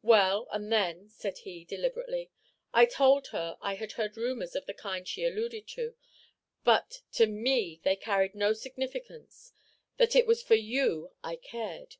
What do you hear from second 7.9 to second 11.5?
carried no significance; that it was for you I